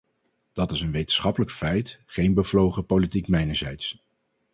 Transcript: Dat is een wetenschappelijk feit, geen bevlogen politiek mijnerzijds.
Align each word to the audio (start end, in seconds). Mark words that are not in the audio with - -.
Dat 0.53 0.71
is 0.71 0.81
een 0.81 0.91
wetenschappelijk 0.91 1.51
feit, 1.51 1.99
geen 2.05 2.33
bevlogen 2.33 2.85
politiek 2.85 3.27
mijnerzijds. 3.27 4.03